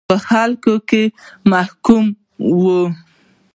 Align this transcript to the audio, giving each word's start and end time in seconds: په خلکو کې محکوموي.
په 0.09 0.15
خلکو 0.29 0.73
کې 0.89 1.03
محکوموي. 1.51 2.83